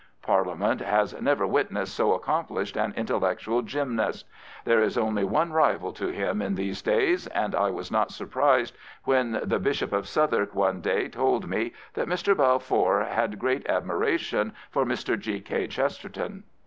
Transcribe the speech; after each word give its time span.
Parliament 0.23 0.81
has 0.81 1.13
never 1.21 1.45
witnessed 1.45 1.93
so 1.93 2.13
accomplished 2.15 2.75
an 2.75 2.91
intellectual 2.97 3.61
gymnast. 3.61 4.25
There 4.65 4.81
is 4.81 4.97
only 4.97 5.23
one 5.23 5.53
rival 5.53 5.93
to 5.93 6.07
him 6.07 6.41
in 6.41 6.55
these 6.55 6.81
days, 6.81 7.27
and 7.27 7.53
I 7.53 7.69
was 7.69 7.91
not 7.91 8.09
surprised 8.09 8.75
when 9.03 9.39
the 9.43 9.59
Bishop 9.59 9.93
of 9.93 10.07
Southwark 10.07 10.55
one 10.55 10.81
day 10.81 11.07
told 11.07 11.47
me 11.47 11.73
that 11.93 12.07
Mr. 12.09 12.35
Balfour 12.35 13.03
had 13.11 13.37
great 13.37 13.63
admiration 13.69 14.53
for 14.71 14.85
Mr. 14.85 15.19
G. 15.19 15.39
K. 15.39 15.67
Chesterton. 15.67 16.45